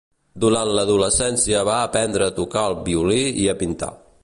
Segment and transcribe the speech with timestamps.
[0.43, 3.95] Durant l'adolescència va aprendre a tocar el violí i a pintar.